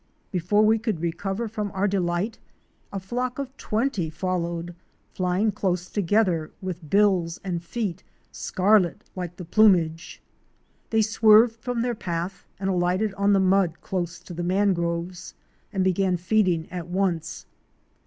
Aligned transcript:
Before 0.31 0.63
we 0.65 0.79
could 0.79 0.99
recover 0.99 1.47
from 1.47 1.69
our 1.75 1.87
delight 1.87 2.39
a 2.91 2.99
flock 2.99 3.37
of 3.37 3.55
twenty 3.55 4.09
followed, 4.09 4.73
flying 5.13 5.51
close 5.51 5.91
together, 5.91 6.49
with 6.59 6.89
bills 6.89 7.39
and 7.43 7.61
feet 7.63 8.01
scarlet 8.31 9.03
like 9.15 9.35
the 9.35 9.45
plumage. 9.45 10.19
They 10.89 11.03
swerved 11.03 11.55
from 11.61 11.83
their 11.83 11.93
path 11.93 12.47
and 12.59 12.67
alighted 12.67 13.13
on 13.13 13.31
the 13.33 13.39
mud 13.39 13.79
close 13.81 14.17
to 14.21 14.33
the 14.33 14.41
mangroves, 14.41 15.35
and 15.71 15.83
began 15.83 16.17
feeding 16.17 16.67
at 16.71 16.87
once. 16.87 17.45